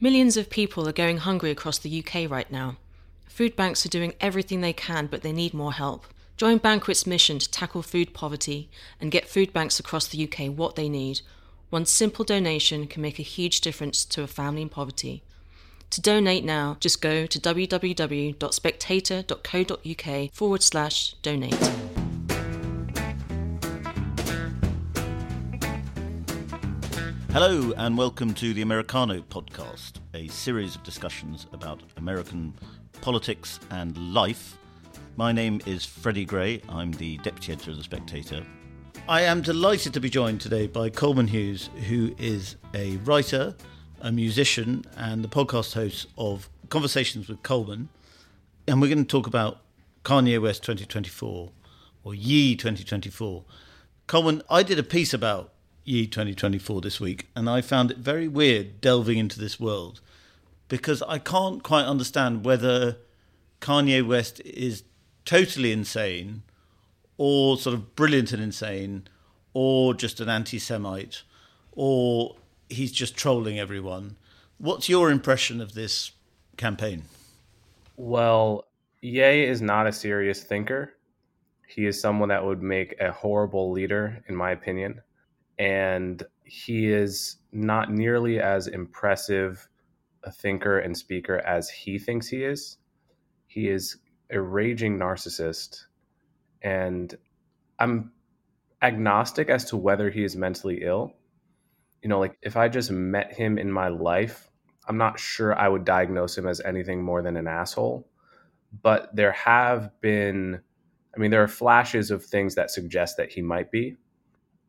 [0.00, 2.76] Millions of people are going hungry across the UK right now.
[3.26, 6.06] Food banks are doing everything they can, but they need more help.
[6.36, 10.76] Join Bankuet's mission to tackle food poverty and get food banks across the UK what
[10.76, 11.22] they need.
[11.70, 15.24] One simple donation can make a huge difference to a family in poverty.
[15.90, 21.97] To donate now, just go to www.spectator.co.uk forward slash donate.
[27.40, 32.52] Hello, and welcome to the Americano podcast, a series of discussions about American
[33.00, 34.58] politics and life.
[35.14, 36.60] My name is Freddie Gray.
[36.68, 38.44] I'm the deputy editor of The Spectator.
[39.08, 43.54] I am delighted to be joined today by Coleman Hughes, who is a writer,
[44.00, 47.88] a musician, and the podcast host of Conversations with Coleman.
[48.66, 49.60] And we're going to talk about
[50.04, 51.52] Kanye West 2024
[52.02, 53.44] or Ye 2024.
[54.08, 55.52] Coleman, I did a piece about
[55.88, 60.02] Ye 2024 this week, and I found it very weird delving into this world
[60.68, 62.98] because I can't quite understand whether
[63.62, 64.84] Kanye West is
[65.24, 66.42] totally insane
[67.16, 69.08] or sort of brilliant and insane
[69.54, 71.22] or just an anti Semite
[71.72, 72.36] or
[72.68, 74.16] he's just trolling everyone.
[74.58, 76.12] What's your impression of this
[76.58, 77.04] campaign?
[77.96, 78.66] Well,
[79.00, 80.92] Ye is not a serious thinker.
[81.66, 85.00] He is someone that would make a horrible leader, in my opinion.
[85.58, 89.68] And he is not nearly as impressive
[90.22, 92.78] a thinker and speaker as he thinks he is.
[93.46, 93.96] He is
[94.30, 95.84] a raging narcissist.
[96.62, 97.16] And
[97.78, 98.12] I'm
[98.82, 101.14] agnostic as to whether he is mentally ill
[102.02, 104.48] you know, like if I just met him in my life,
[104.88, 108.08] I'm not sure I would diagnose him as anything more than an asshole.
[108.82, 110.60] But there have been,
[111.14, 113.96] I mean, there are flashes of things that suggest that he might be.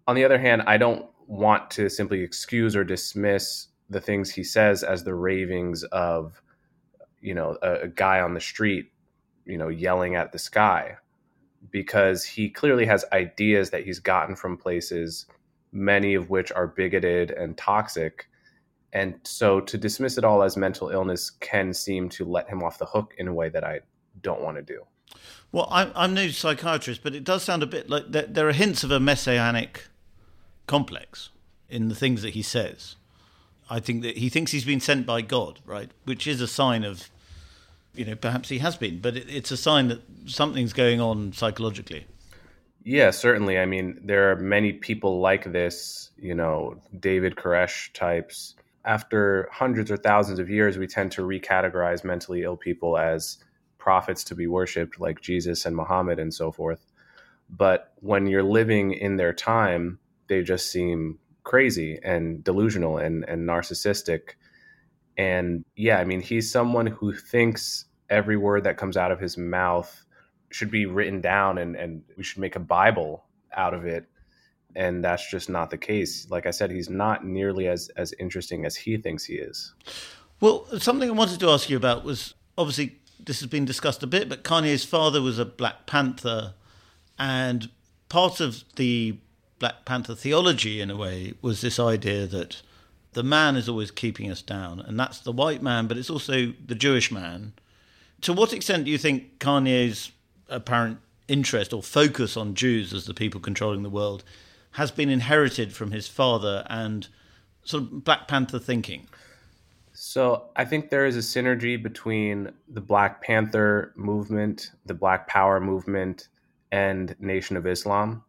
[0.09, 4.43] On the other hand, I don't want to simply excuse or dismiss the things he
[4.43, 6.41] says as the ravings of,
[7.21, 8.91] you know, a, a guy on the street,
[9.45, 10.97] you know, yelling at the sky,
[11.69, 15.27] because he clearly has ideas that he's gotten from places
[15.71, 18.27] many of which are bigoted and toxic.
[18.91, 22.79] And so to dismiss it all as mental illness can seem to let him off
[22.79, 23.81] the hook in a way that I
[24.23, 24.81] don't want to do.
[25.51, 28.53] Well, I'm, I'm no psychiatrist, but it does sound a bit like there, there are
[28.53, 29.83] hints of a messianic
[30.69, 31.29] complex
[31.67, 32.95] in the things that he says.
[33.69, 35.89] I think that he thinks he's been sent by God, right?
[36.05, 37.09] Which is a sign of,
[37.93, 41.33] you know, perhaps he has been, but it, it's a sign that something's going on
[41.33, 42.05] psychologically.
[42.83, 43.59] Yeah, certainly.
[43.59, 48.55] I mean, there are many people like this, you know, David Koresh types.
[48.85, 53.37] After hundreds or thousands of years, we tend to recategorize mentally ill people as
[53.77, 56.85] prophets to be worshipped, like Jesus and Muhammad and so forth.
[57.49, 63.47] But when you're living in their time, they just seem crazy and delusional and, and
[63.47, 64.35] narcissistic.
[65.17, 69.37] And yeah, I mean, he's someone who thinks every word that comes out of his
[69.37, 70.05] mouth
[70.51, 74.05] should be written down and, and we should make a Bible out of it.
[74.75, 76.29] And that's just not the case.
[76.29, 79.73] Like I said, he's not nearly as, as interesting as he thinks he is.
[80.39, 84.07] Well, something I wanted to ask you about was obviously this has been discussed a
[84.07, 86.53] bit, but Kanye's father was a Black Panther,
[87.17, 87.69] and
[88.07, 89.17] part of the
[89.59, 92.61] Black Panther theology, in a way, was this idea that
[93.13, 96.53] the man is always keeping us down, and that's the white man, but it's also
[96.65, 97.53] the Jewish man.
[98.21, 100.11] To what extent do you think Kanye's
[100.47, 104.23] apparent interest or focus on Jews as the people controlling the world
[104.71, 107.07] has been inherited from his father and
[107.63, 109.07] sort of Black Panther thinking.
[109.93, 115.59] So I think there is a synergy between the Black Panther movement, the Black Power
[115.59, 116.29] movement,
[116.71, 118.23] and Nation of Islam,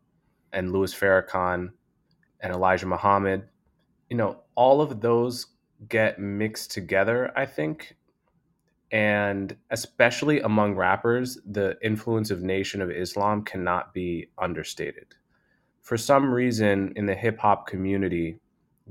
[0.53, 1.71] and Louis Farrakhan
[2.41, 3.49] and Elijah Muhammad.
[4.09, 5.47] You know, all of those
[5.89, 7.97] get mixed together, I think,
[8.93, 15.15] and especially among rappers, the influence of Nation of Islam cannot be understated.
[15.83, 18.41] For some reason, in the hip hop community,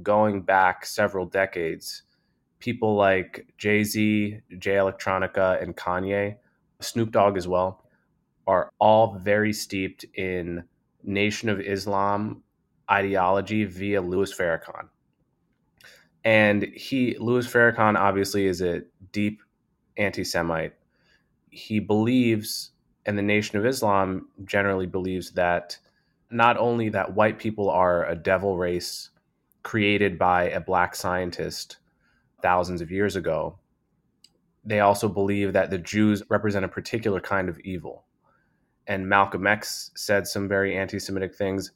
[0.02, 2.04] going back several decades,
[2.60, 6.38] people like Jay Z, Jay Electronica, and Kanye,
[6.80, 7.86] Snoop Dogg as well,
[8.48, 10.64] are all very steeped in
[11.04, 12.44] Nation of Islam
[12.90, 14.90] ideology via Louis Farrakhan.
[16.24, 18.82] And he, Louis Farrakhan, obviously is a
[19.12, 19.42] deep
[19.98, 20.74] anti Semite.
[21.50, 22.72] He believes,
[23.06, 25.78] and the Nation of Islam generally believes, that
[26.30, 29.10] not only that white people are a devil race
[29.64, 31.78] created by a black scientist
[32.42, 33.58] thousands of years ago,
[34.64, 38.06] they also believe that the Jews represent a particular kind of evil.
[38.90, 41.72] And Malcolm X said some very anti Semitic things.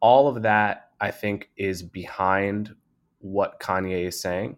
[0.00, 2.74] All of that, I think, is behind
[3.18, 4.56] what Kanye is saying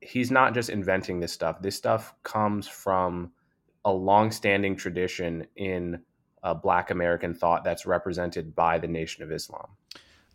[0.00, 1.60] he's not just inventing this stuff.
[1.60, 3.32] This stuff comes from
[3.84, 6.00] a long-standing tradition in
[6.42, 9.66] uh, Black American thought that's represented by the Nation of Islam.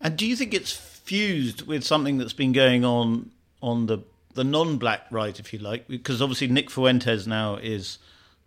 [0.02, 4.00] And do you think it's fused with something that's been going on on the
[4.34, 5.88] the non-black right, if you like?
[5.88, 8.00] Because obviously Nick Fuentes now is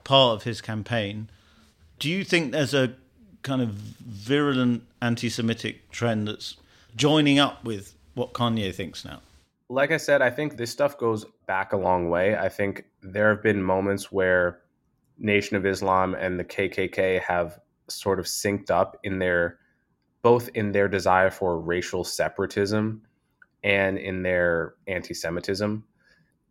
[0.02, 1.30] part of his campaign.
[1.98, 2.94] Do you think there's a
[3.42, 6.56] kind of virulent anti-Semitic trend that's
[6.94, 9.20] joining up with what Kanye thinks now?
[9.68, 12.36] Like I said, I think this stuff goes back a long way.
[12.36, 14.60] I think there have been moments where
[15.18, 17.58] Nation of Islam and the KKK have
[17.88, 19.58] sort of synced up in their
[20.22, 23.00] both in their desire for racial separatism
[23.62, 25.84] and in their anti-Semitism.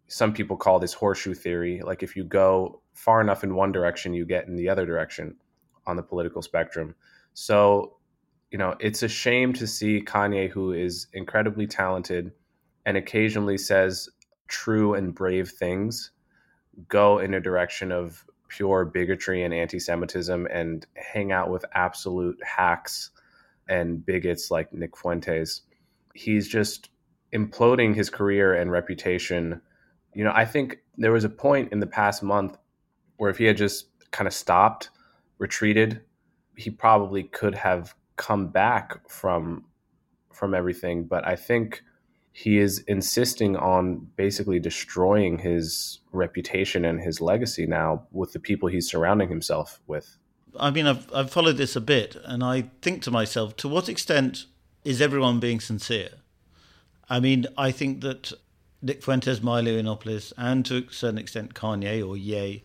[0.08, 1.82] Some people call this horseshoe theory.
[1.82, 5.36] Like if you go far enough in one direction, you get in the other direction
[5.86, 6.96] on the political spectrum.
[7.34, 7.98] So,
[8.50, 12.32] you know, it's a shame to see Kanye, who is incredibly talented
[12.86, 14.10] and occasionally says
[14.48, 16.12] true and brave things,
[16.88, 22.38] go in a direction of pure bigotry and anti Semitism and hang out with absolute
[22.44, 23.12] hacks
[23.68, 25.62] and bigots like Nick Fuentes.
[26.14, 26.90] He's just
[27.34, 29.62] imploding his career and reputation.
[30.14, 32.58] You know, I think there was a point in the past month
[33.18, 34.90] where if he had just kind of stopped,
[35.38, 36.02] retreated,
[36.56, 39.66] he probably could have come back from
[40.32, 41.06] from everything.
[41.06, 41.82] But I think
[42.34, 48.68] he is insisting on basically destroying his reputation and his legacy now with the people
[48.68, 50.18] he's surrounding himself with.
[50.60, 53.88] I mean, I've, I've followed this a bit, and I think to myself, to what
[53.88, 54.46] extent
[54.84, 56.10] is everyone being sincere?
[57.10, 58.34] I mean, I think that
[58.82, 62.64] Nick Fuentes, Milo Yiannopoulos, and to a certain extent Kanye or Ye,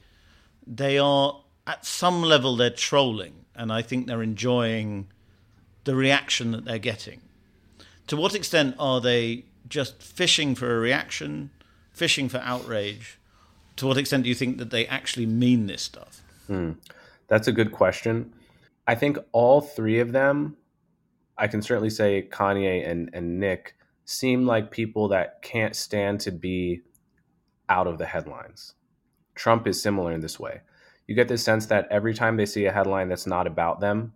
[0.71, 5.09] they are at some level they're trolling, and I think they're enjoying
[5.85, 7.21] the reaction that they're getting.
[8.07, 11.51] To what extent are they just fishing for a reaction,
[11.93, 13.19] fishing for outrage?
[13.77, 16.23] To what extent do you think that they actually mean this stuff?
[16.47, 16.73] Hmm.
[17.29, 18.33] That's a good question.
[18.87, 20.57] I think all three of them,
[21.37, 26.33] I can certainly say Kanye and, and Nick, seem like people that can't stand to
[26.33, 26.83] be
[27.69, 28.75] out of the headlines.
[29.41, 30.61] Trump is similar in this way.
[31.07, 34.13] You get this sense that every time they see a headline that's not about them,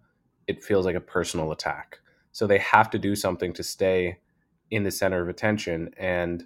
[0.47, 1.99] it feels like a personal attack.
[2.33, 4.19] So they have to do something to stay
[4.71, 5.95] in the center of attention.
[5.97, 6.45] And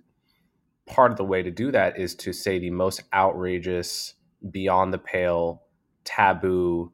[0.87, 4.15] part of the way to do that is to say the most outrageous,
[4.49, 5.65] beyond the pale,
[6.05, 6.93] taboo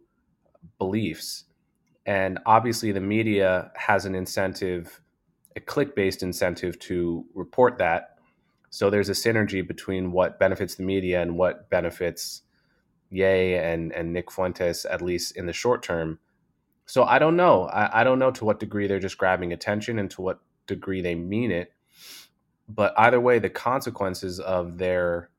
[0.79, 1.45] beliefs.
[2.07, 5.03] And obviously, the media has an incentive,
[5.55, 8.14] a click based incentive to report that.
[8.75, 12.43] So there's a synergy between what benefits the media and what benefits
[13.09, 16.19] Ye and, and Nick Fuentes, at least in the short term.
[16.85, 17.67] So I don't know.
[17.67, 21.03] I, I don't know to what degree they're just grabbing attention and to what degree
[21.03, 21.73] they mean it.
[22.69, 25.31] But either way, the consequences of their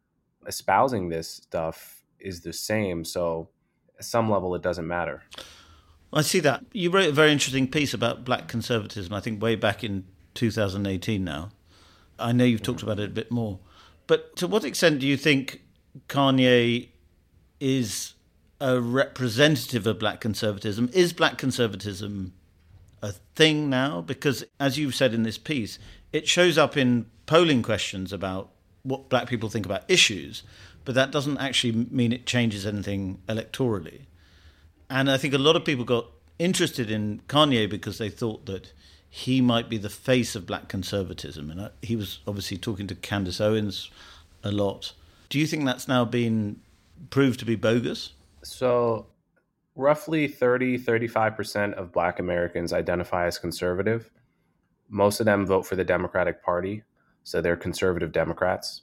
[0.48, 3.04] espousing this stuff is the same.
[3.04, 3.50] So
[4.00, 5.24] at some level, it doesn't matter.
[6.14, 6.64] I see that.
[6.72, 10.06] You wrote a very interesting piece about black conservatism, I think way back in
[10.36, 11.50] 2018 now.
[12.20, 13.60] I know you've talked about it a bit more.
[14.08, 15.62] But to what extent do you think
[16.08, 16.90] Kanye
[17.60, 18.14] is
[18.60, 20.90] a representative of black conservatism?
[20.94, 22.34] Is black conservatism
[23.02, 24.02] a thing now?
[24.02, 25.80] Because, as you've said in this piece,
[26.14, 28.52] it shows up in polling questions about
[28.84, 30.44] what black people think about issues,
[30.86, 34.02] but that doesn't actually mean it changes anything electorally.
[34.90, 36.06] And I think a lot of people got
[36.38, 38.72] interested in Kanye because they thought that
[39.16, 41.50] he might be the face of black conservatism.
[41.50, 43.90] And uh, he was obviously talking to Candace Owens
[44.44, 44.92] a lot.
[45.30, 46.60] Do you think that's now been
[47.12, 48.12] proved to be bogus?
[48.44, 49.06] So
[49.74, 54.12] roughly 30, 35% of black Americans identify as conservative.
[54.90, 56.84] Most of them vote for the Democratic Party,
[57.24, 58.82] so they're conservative Democrats.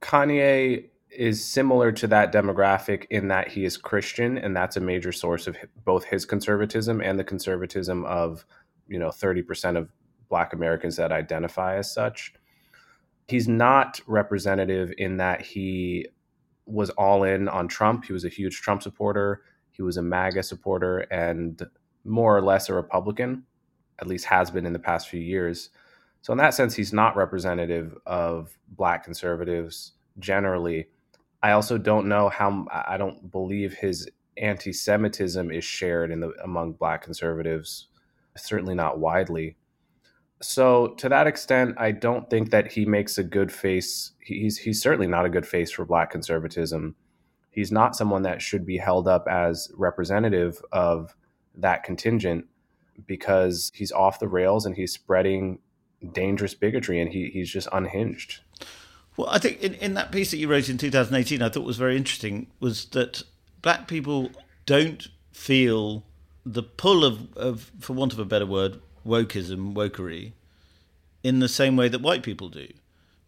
[0.00, 5.10] Kanye is similar to that demographic in that he is Christian, and that's a major
[5.10, 8.46] source of both his conservatism and the conservatism of,
[8.88, 9.88] you know, 30% of
[10.28, 12.32] black Americans that identify as such.
[13.28, 16.06] He's not representative in that he
[16.66, 18.04] was all in on Trump.
[18.04, 19.42] He was a huge Trump supporter.
[19.70, 21.62] He was a MAGA supporter and
[22.04, 23.44] more or less a Republican,
[24.00, 25.70] at least has been in the past few years.
[26.22, 30.88] So, in that sense, he's not representative of black conservatives generally.
[31.42, 36.32] I also don't know how, I don't believe his anti Semitism is shared in the,
[36.42, 37.88] among black conservatives,
[38.38, 39.56] certainly not widely.
[40.40, 44.12] So, to that extent, I don't think that he makes a good face.
[44.20, 46.94] He's, he's certainly not a good face for black conservatism
[47.58, 51.16] he's not someone that should be held up as representative of
[51.56, 52.46] that contingent
[53.04, 55.58] because he's off the rails and he's spreading
[56.12, 58.42] dangerous bigotry and he, he's just unhinged.
[59.16, 61.76] Well, I think in, in that piece that you wrote in 2018, I thought was
[61.76, 63.24] very interesting was that
[63.60, 64.30] black people
[64.64, 66.04] don't feel
[66.52, 70.32] the pull of, of for want of a better word, wokeism, wokery,
[71.22, 72.68] in the same way that white people do.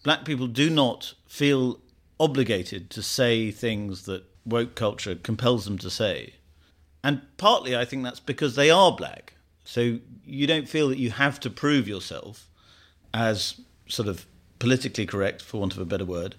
[0.02, 1.80] Black people do not feel
[2.18, 6.34] obligated to say things that woke culture compels them to say.
[7.04, 9.34] And partly I think that's because they are black.
[9.64, 12.48] So you don't feel that you have to prove yourself
[13.12, 14.26] as sort of
[14.58, 16.36] politically correct, for want of a better word,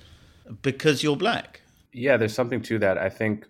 [0.62, 1.62] because you're black.
[1.94, 2.98] Yeah, there's something to that.
[2.98, 3.46] I think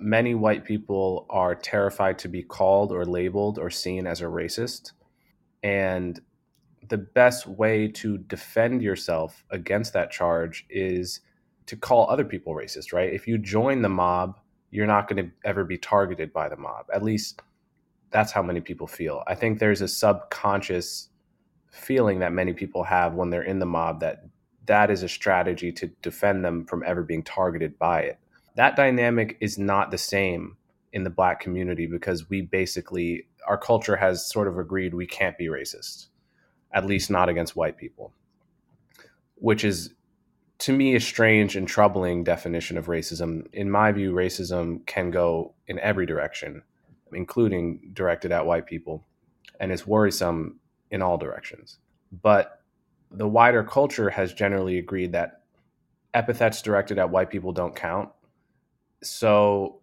[0.00, 4.92] many white people are terrified to be called or labeled or seen as a racist.
[5.62, 6.20] And
[6.88, 11.20] the best way to defend yourself against that charge is
[11.66, 13.12] to call other people racist, right?
[13.12, 14.38] If you join the mob,
[14.70, 16.86] you're not going to ever be targeted by the mob.
[16.92, 17.42] At least
[18.10, 19.22] that's how many people feel.
[19.26, 21.08] I think there's a subconscious
[21.70, 24.24] feeling that many people have when they're in the mob that
[24.66, 28.18] that is a strategy to defend them from ever being targeted by it.
[28.56, 30.56] That dynamic is not the same
[30.92, 35.38] in the black community because we basically our culture has sort of agreed we can't
[35.38, 36.08] be racist,
[36.72, 38.12] at least not against white people,
[39.36, 39.94] which is
[40.58, 43.46] to me a strange and troubling definition of racism.
[43.52, 46.62] In my view, racism can go in every direction,
[47.12, 49.06] including directed at white people,
[49.58, 51.78] and it's worrisome in all directions.
[52.12, 52.60] But
[53.10, 55.42] the wider culture has generally agreed that
[56.12, 58.10] epithets directed at white people don't count.
[59.02, 59.80] So,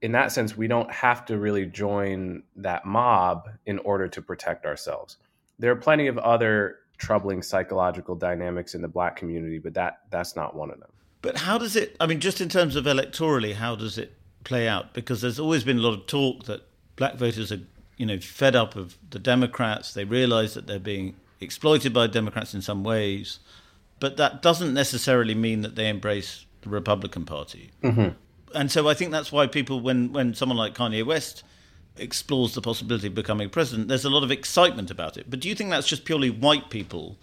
[0.00, 4.66] in that sense, we don't have to really join that mob in order to protect
[4.66, 5.16] ourselves.
[5.58, 10.36] There are plenty of other troubling psychological dynamics in the black community, but that that's
[10.36, 10.90] not one of them.
[11.22, 11.96] But how does it?
[12.00, 14.12] I mean, just in terms of electorally, how does it
[14.44, 14.94] play out?
[14.94, 16.62] Because there's always been a lot of talk that
[16.96, 17.60] black voters are
[17.98, 19.92] you know, fed up of the Democrats.
[19.92, 23.40] They realize that they're being exploited by Democrats in some ways,
[24.00, 27.72] but that doesn't necessarily mean that they embrace the Republican Party.
[27.82, 28.16] Mm-hmm.
[28.54, 31.42] And so I think that's why people, when when someone like Kanye West
[31.96, 35.28] explores the possibility of becoming president, there's a lot of excitement about it.
[35.28, 37.18] But do you think that's just purely white people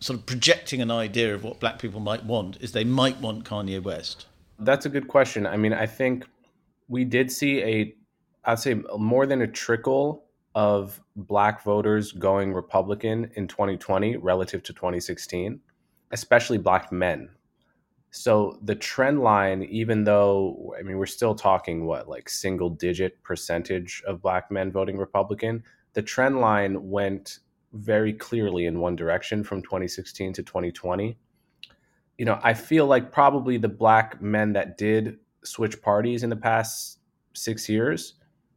[0.00, 2.58] sort of projecting an idea of what black people might want?
[2.60, 4.26] Is they might want Kanye West?
[4.58, 5.46] That's a good question.
[5.46, 6.26] I mean, I think
[6.88, 7.94] we did see a
[8.44, 14.72] I'd say more than a trickle of black voters going Republican in 2020 relative to
[14.72, 15.60] 2016,
[16.12, 17.30] especially black men.
[18.16, 23.20] So the trend line, even though, I mean, we're still talking what, like single digit
[23.22, 27.40] percentage of black men voting Republican, the trend line went
[27.72, 31.16] very clearly in one direction from 2016 to 2020.
[32.18, 36.36] You know, I feel like probably the black men that did switch parties in the
[36.36, 37.00] past
[37.32, 38.14] six years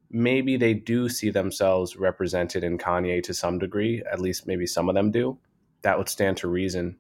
[0.10, 4.02] maybe they do see themselves represented in Kanye to some degree.
[4.12, 5.38] At least maybe some of them do.
[5.82, 6.98] That would stand to reason.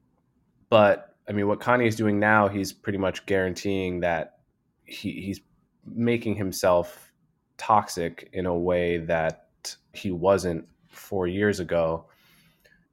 [0.70, 4.40] But I mean, what Kanye is doing now, he's pretty much guaranteeing that
[4.86, 5.42] he, he's
[5.86, 7.12] making himself
[7.58, 9.48] toxic in a way that
[9.94, 12.06] he wasn't four years ago.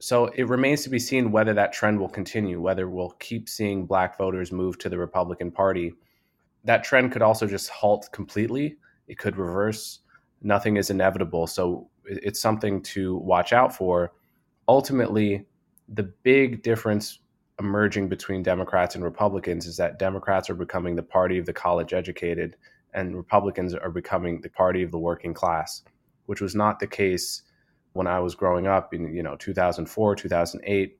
[0.00, 3.86] So it remains to be seen whether that trend will continue, whether we'll keep seeing
[3.86, 5.94] black voters move to the Republican Party.
[6.64, 8.76] That trend could also just halt completely.
[9.06, 10.00] It could reverse
[10.44, 11.46] nothing is inevitable.
[11.46, 14.12] So it's something to watch out for.
[14.68, 15.46] Ultimately,
[15.88, 17.20] the big difference
[17.58, 21.92] emerging between Democrats and Republicans is that Democrats are becoming the party of the college
[21.92, 22.56] educated
[22.94, 25.82] and Republicans are becoming the party of the working class,
[26.26, 27.42] which was not the case
[27.92, 30.98] when I was growing up in you know 2004, 2008.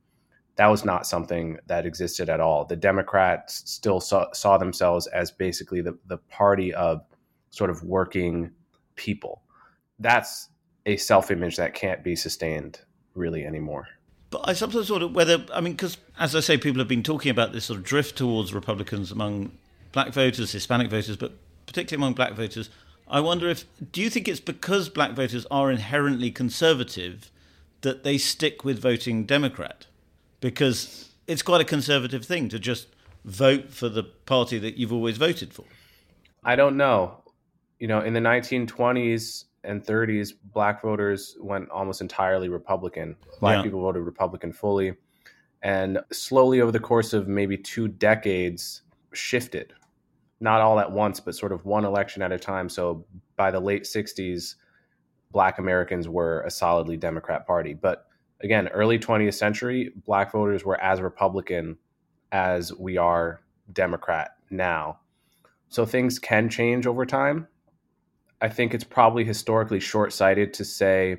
[0.57, 2.65] That was not something that existed at all.
[2.65, 7.05] The Democrats still saw, saw themselves as basically the, the party of
[7.51, 8.53] sort of working
[8.95, 9.43] people.
[9.99, 10.49] That's
[10.87, 12.81] a self image that can't be sustained
[13.15, 13.89] really anymore.
[14.31, 17.31] But I sometimes wonder whether, I mean, because as I say, people have been talking
[17.31, 19.53] about this sort of drift towards Republicans among
[19.93, 21.33] black voters, Hispanic voters, but
[21.67, 22.71] particularly among black voters.
[23.07, 27.31] I wonder if, do you think it's because black voters are inherently conservative
[27.83, 29.87] that they stick with voting Democrat?
[30.41, 32.89] Because it's quite a conservative thing to just
[33.25, 35.65] vote for the party that you've always voted for.
[36.43, 37.25] I don't know
[37.85, 43.17] you know, in the 1920s and 30s, black voters went almost entirely Republican.
[43.41, 43.63] Black yeah.
[43.63, 44.95] people voted Republican fully.
[45.63, 49.73] And slowly over the course of maybe two decades, shifted.
[50.41, 52.69] Not all at once, but sort of one election at a time.
[52.69, 53.07] So
[53.37, 54.57] by the late 60s,
[55.31, 57.75] black Americans were a solidly Democrat party.
[57.75, 58.07] But
[58.43, 61.77] again, early 20th century, black voters were as Republican
[62.33, 63.41] as we are
[63.73, 64.99] Democrat now.
[65.69, 67.49] So things can change over time.
[68.45, 71.17] I think it's probably historically short sighted to say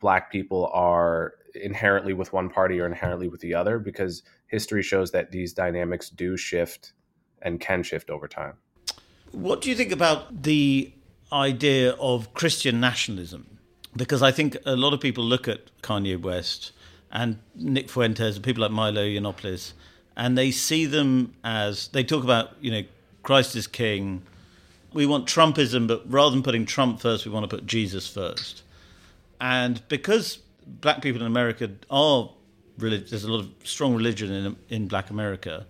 [0.00, 5.10] black people are inherently with one party or inherently with the other because history shows
[5.10, 6.94] that these dynamics do shift
[7.42, 8.54] and can shift over time.
[9.32, 10.90] What do you think about the
[11.30, 13.58] idea of Christian nationalism?
[13.94, 16.72] Because I think a lot of people look at Kanye West
[17.12, 19.74] and Nick Fuentes and people like Milo Yiannopoulos,
[20.16, 22.82] and they see them as they talk about, you know,
[23.22, 24.22] Christ is king.
[24.92, 28.62] We want Trumpism, but rather than putting Trump first, we want to put Jesus first.
[29.40, 32.30] And because black people in America are
[32.78, 35.66] religious, there's a lot of strong religion in in Black America.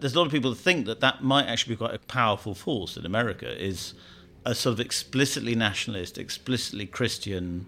[0.00, 2.54] There's a lot of people that think that that might actually be quite a powerful
[2.54, 3.62] force in America.
[3.62, 3.94] Is
[4.44, 7.66] a sort of explicitly nationalist, explicitly Christian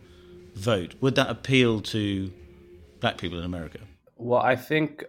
[0.54, 0.94] vote.
[1.00, 2.30] Would that appeal to
[3.00, 3.78] black people in America?
[4.16, 5.04] Well, I think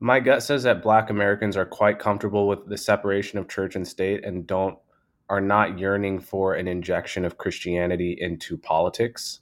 [0.00, 3.86] my gut says that black Americans are quite comfortable with the separation of church and
[3.86, 4.78] state and don't
[5.28, 9.40] are not yearning for an injection of Christianity into politics.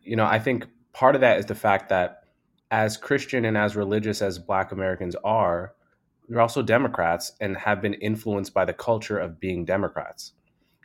[0.00, 2.22] You know, I think part of that is the fact that
[2.70, 5.74] as Christian and as religious as black Americans are,
[6.28, 10.32] they're also Democrats and have been influenced by the culture of being Democrats,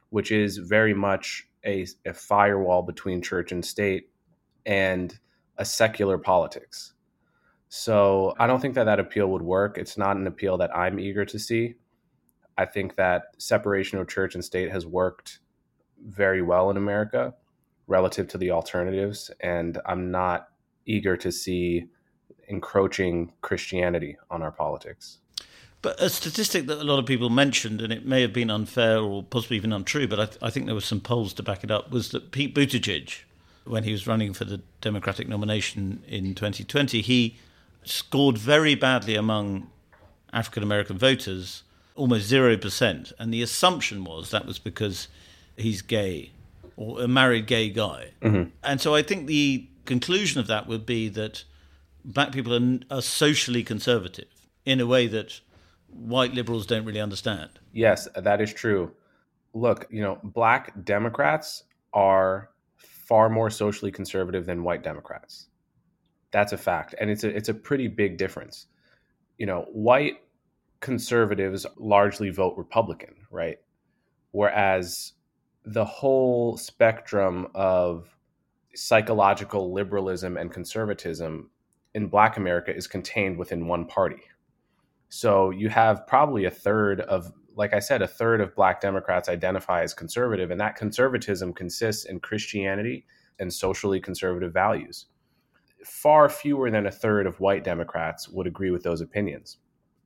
[0.10, 4.10] which is very much a, a firewall between church and state
[4.65, 5.19] and
[5.57, 6.93] a secular politics.
[7.69, 9.77] So I don't think that that appeal would work.
[9.77, 11.75] It's not an appeal that I'm eager to see.
[12.62, 15.39] I think that separation of church and state has worked
[16.06, 17.34] very well in America
[17.88, 19.32] relative to the alternatives.
[19.39, 20.50] And I'm not
[20.86, 21.88] eager to see
[22.48, 25.18] encroaching Christianity on our politics.
[25.82, 29.00] But a statistic that a lot of people mentioned, and it may have been unfair
[29.00, 31.63] or possibly even untrue, but I, th- I think there were some polls to back
[31.63, 33.22] it up, was that Pete Buttigieg,
[33.65, 37.38] when he was running for the Democratic nomination in 2020, he
[37.84, 39.72] scored very badly among
[40.32, 41.63] African American voters,
[42.01, 43.13] almost 0%.
[43.20, 45.08] And the assumption was that was because
[45.55, 46.31] he's gay
[46.75, 48.12] or a married gay guy.
[48.24, 48.50] Mm-hmm.
[48.63, 51.43] And so I think the conclusion of that would be that
[52.03, 55.39] black people are, are socially conservative in a way that
[55.89, 57.51] white liberals don't really understand.
[57.72, 58.91] Yes, that is true.
[59.53, 65.49] Look, you know, black Democrats are far more socially conservative than white Democrats.
[66.32, 68.67] That's a fact, and it's a it's a pretty big difference.
[69.38, 70.21] You know, white
[70.82, 73.58] conservatives largely vote Republican, right?
[74.32, 75.13] Whereas
[75.63, 78.15] the whole spectrum of
[78.74, 81.50] psychological liberalism and conservatism
[81.94, 84.22] in Black America is contained within one party.
[85.10, 89.30] So you have probably a third of, like I said, a third of Black Democrats
[89.30, 93.06] identify as conservative, and that conservatism consists in Christianity
[93.39, 95.08] and socially conservative values
[95.86, 99.58] far fewer than a third of white Democrats would agree with those opinions.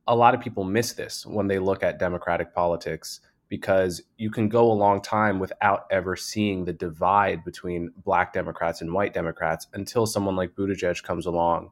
[0.08, 4.48] A lot of people miss this when they look at Democratic politics because you can
[4.48, 9.66] go a long time without ever seeing the divide between black Democrats and white Democrats
[9.74, 11.70] until someone like Buttigieg comes along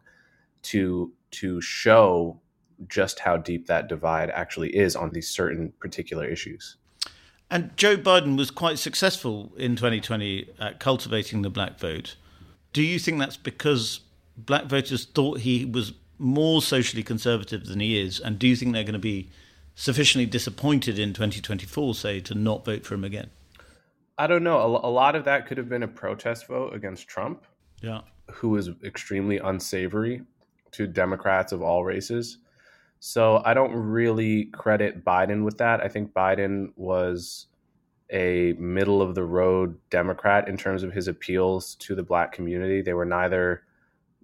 [0.62, 2.40] to to show
[2.88, 6.76] just how deep that divide actually is on these certain particular issues.
[7.50, 12.16] And Joe Biden was quite successful in 2020 at cultivating the black vote.
[12.72, 14.00] Do you think that's because
[14.36, 18.20] black voters thought he was more socially conservative than he is?
[18.20, 19.30] And do you think they're going to be
[19.74, 23.30] sufficiently disappointed in 2024, say, to not vote for him again?
[24.16, 24.64] I don't know.
[24.64, 27.44] A, lot of that could have been a protest vote against Trump.
[27.82, 28.02] Yeah.
[28.30, 30.22] Who is extremely unsavory
[30.74, 32.38] to Democrats of all races.
[33.00, 35.80] So I don't really credit Biden with that.
[35.80, 37.46] I think Biden was
[38.10, 42.82] a middle of the road Democrat in terms of his appeals to the black community.
[42.82, 43.62] They were neither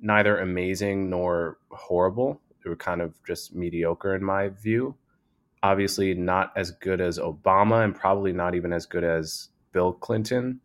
[0.00, 2.40] neither amazing nor horrible.
[2.62, 4.96] They were kind of just mediocre in my view.
[5.62, 10.60] Obviously not as good as Obama and probably not even as good as Bill Clinton,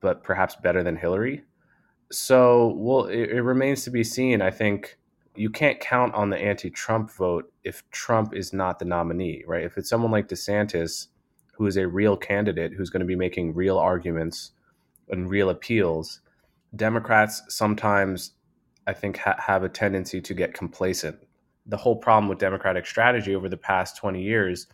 [0.00, 1.42] but perhaps better than Hillary.
[2.10, 4.42] So, well, it, it remains to be seen.
[4.42, 4.98] I think
[5.34, 9.64] you can't count on the anti-Trump vote if Trump is not the nominee, right?
[9.64, 11.06] If it's someone like DeSantis,
[11.54, 14.52] who is a real candidate who's going to be making real arguments
[15.08, 16.20] and real appeals,
[16.76, 18.32] Democrats sometimes,
[18.86, 21.18] I think, ha- have a tendency to get complacent.
[21.66, 24.66] The whole problem with Democratic strategy over the past 20 years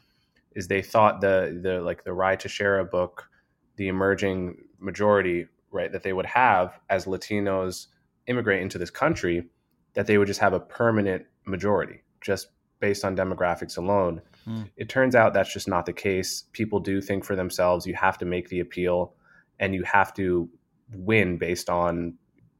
[0.54, 3.28] is they thought the the like the Ruy Teixeira book,
[3.76, 7.86] the emerging majority, right, that they would have as Latinos
[8.26, 9.48] immigrate into this country,
[9.94, 12.48] that they would just have a permanent majority just
[12.80, 14.20] based on demographics alone.
[14.46, 14.70] Mm.
[14.76, 16.44] It turns out that's just not the case.
[16.52, 17.86] People do think for themselves.
[17.86, 19.14] You have to make the appeal
[19.58, 20.48] and you have to
[20.94, 22.14] win based on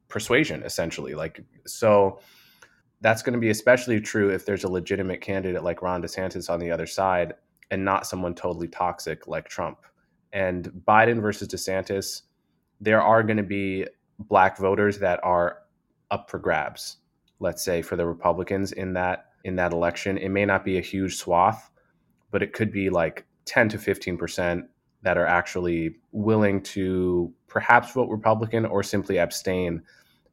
[0.09, 1.13] persuasion, essentially.
[1.13, 2.19] Like, so
[3.01, 6.59] that's going to be especially true if there's a legitimate candidate like Ron DeSantis on
[6.59, 7.33] the other side
[7.71, 9.79] and not someone totally toxic like Trump.
[10.33, 12.23] And Biden versus DeSantis,
[12.81, 13.85] there are going to be
[14.19, 15.59] black voters that are
[16.11, 16.97] up for grabs.
[17.39, 20.81] Let's say for the Republicans in that in that election, it may not be a
[20.81, 21.71] huge swath,
[22.29, 24.65] but it could be like 10 to 15 percent
[25.01, 29.81] that are actually willing to perhaps vote Republican or simply abstain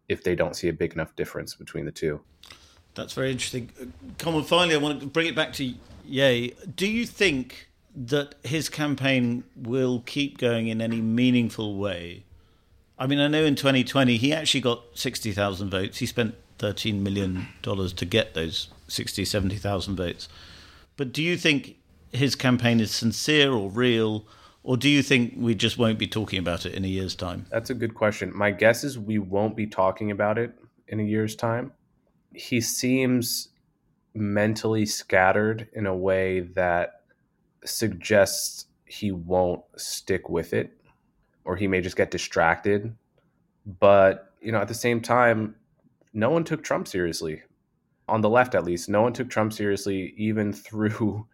[0.09, 2.21] if they don't see a big enough difference between the two.
[2.95, 3.71] That's very interesting.
[3.81, 3.87] Uh,
[4.19, 6.55] Coleman, finally, I want to bring it back to Ye.
[6.75, 12.25] Do you think that his campaign will keep going in any meaningful way?
[12.99, 15.99] I mean, I know in 2020 he actually got 60,000 votes.
[15.99, 20.29] He spent $13 million to get those 60, 70,000 votes.
[20.97, 21.77] But do you think
[22.13, 24.25] his campaign is sincere or real?
[24.67, 27.47] Or do you think we just won't be talking about it in a year's time?
[27.53, 28.33] That's a good question.
[28.35, 31.71] My guess is we won't be talking about it in a year's time.
[32.35, 33.51] He seems
[34.13, 37.03] mentally scattered in a way that
[37.65, 40.73] suggests he won't stick with it
[41.45, 42.93] or he may just get distracted.
[43.79, 45.55] But, you know, at the same time,
[46.13, 47.41] no one took Trump seriously.
[48.09, 51.25] On the left, at least, no one took Trump seriously even through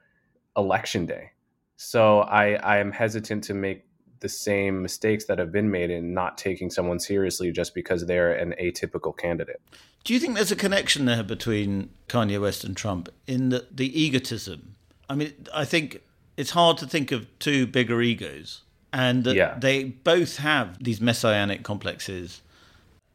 [0.55, 1.31] election day.
[1.76, 3.85] So I, I am hesitant to make
[4.20, 8.32] the same mistakes that have been made in not taking someone seriously just because they're
[8.32, 9.61] an atypical candidate.
[10.04, 14.00] Do you think there's a connection there between Kanye West and Trump in the, the
[14.00, 14.76] egotism?
[15.11, 16.02] I mean, I think
[16.37, 19.56] it's hard to think of two bigger egos, and that yeah.
[19.58, 22.42] they both have these messianic complexes,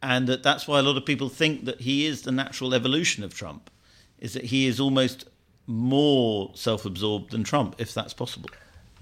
[0.02, 3.24] and that that's why a lot of people think that he is the natural evolution
[3.24, 3.70] of Trump,
[4.20, 5.26] is that he is almost
[5.68, 8.50] more self absorbed than Trump, if that's possible.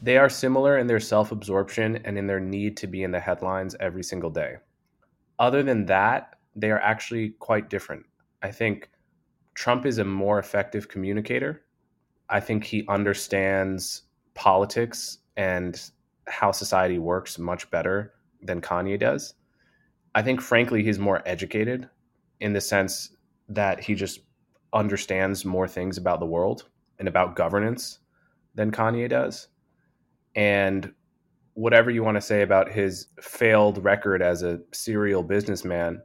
[0.01, 3.19] They are similar in their self absorption and in their need to be in the
[3.19, 4.57] headlines every single day.
[5.39, 8.05] Other than that, they are actually quite different.
[8.41, 8.89] I think
[9.53, 11.63] Trump is a more effective communicator.
[12.29, 15.79] I think he understands politics and
[16.27, 19.35] how society works much better than Kanye does.
[20.15, 21.89] I think, frankly, he's more educated
[22.39, 23.15] in the sense
[23.49, 24.21] that he just
[24.73, 27.99] understands more things about the world and about governance
[28.55, 29.47] than Kanye does.
[30.35, 30.93] And
[31.53, 36.01] whatever you want to say about his failed record as a serial businessman,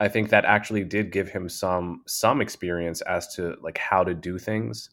[0.00, 4.14] I think that actually did give him some some experience as to like how to
[4.14, 4.90] do things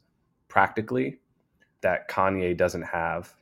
[0.48, 1.20] practically
[1.82, 3.34] that Kanye doesn't have.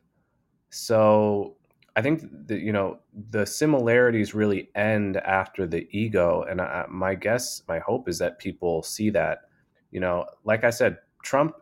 [0.69, 1.57] So
[1.95, 7.15] I think that you know the similarities really end after the ego, and I, my
[7.15, 9.48] guess, my hope is that people see that
[9.91, 11.55] you know, like I said, Trump,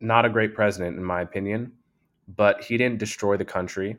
[0.00, 1.72] not a great president in my opinion,
[2.28, 3.96] but he didn't destroy the country.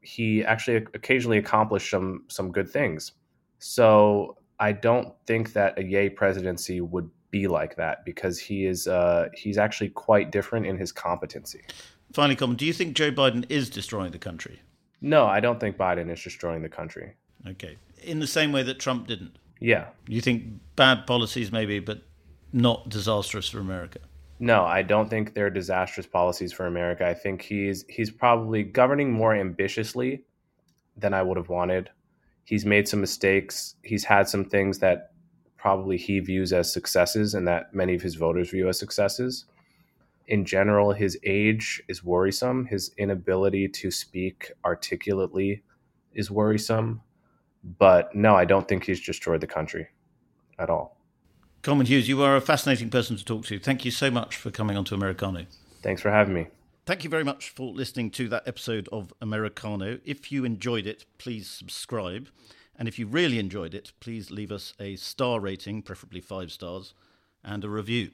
[0.00, 3.12] He actually occasionally accomplished some some good things.
[3.58, 8.86] So I don't think that a Ye presidency would be like that because he is
[8.86, 11.62] uh, he's actually quite different in his competency.
[12.12, 14.60] Finally, Coleman, do you think Joe Biden is destroying the country?
[15.00, 17.14] No, I don't think Biden is destroying the country.
[17.46, 19.38] Okay, in the same way that Trump didn't.
[19.60, 19.86] Yeah.
[20.06, 20.44] You think
[20.76, 22.02] bad policies maybe, but
[22.56, 23.98] not disastrous for America.
[24.38, 27.06] No, I don't think they're disastrous policies for America.
[27.06, 30.24] I think he's he's probably governing more ambitiously
[30.96, 31.90] than I would have wanted.
[32.44, 33.76] He's made some mistakes.
[33.82, 35.12] He's had some things that
[35.56, 39.46] probably he views as successes and that many of his voters view as successes.
[40.28, 42.66] In general, his age is worrisome.
[42.66, 45.62] His inability to speak articulately
[46.14, 47.00] is worrisome.
[47.78, 49.88] But no, I don't think he's destroyed the country
[50.58, 50.95] at all.
[51.66, 53.58] Coleman Hughes, you are a fascinating person to talk to.
[53.58, 55.46] Thank you so much for coming on to Americano.
[55.82, 56.46] Thanks for having me.
[56.84, 59.98] Thank you very much for listening to that episode of Americano.
[60.04, 62.28] If you enjoyed it, please subscribe.
[62.78, 66.94] And if you really enjoyed it, please leave us a star rating, preferably five stars,
[67.42, 68.12] and a review.